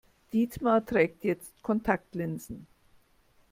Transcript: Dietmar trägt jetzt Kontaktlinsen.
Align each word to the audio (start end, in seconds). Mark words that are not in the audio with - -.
Dietmar 0.33 0.83
trägt 0.83 1.23
jetzt 1.23 1.53
Kontaktlinsen. 1.61 2.65